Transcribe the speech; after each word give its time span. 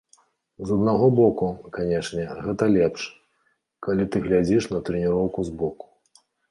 З 0.69 0.77
аднаго 0.79 1.09
боку, 1.19 1.49
канешне, 1.75 2.25
гэта 2.47 2.71
лепш, 2.79 3.07
калі 3.89 4.03
ты 4.13 4.17
глядзіш 4.29 4.63
на 4.77 4.85
трэніроўкі 4.91 5.41
збоку. 5.53 5.85